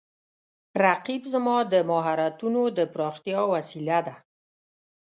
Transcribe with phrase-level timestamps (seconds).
[0.83, 4.15] رقیب زما د مهارتونو د پراختیا وسیله ده